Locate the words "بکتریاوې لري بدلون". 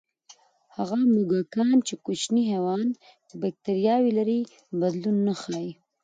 3.41-5.17